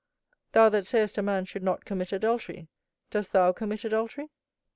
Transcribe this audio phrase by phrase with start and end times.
[0.53, 2.67] thou that sayest a man should not commit adultery,
[3.11, 4.31] dost thou commit adultery?")